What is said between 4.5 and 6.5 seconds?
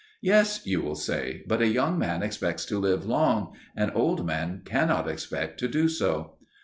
cannot expect to do so.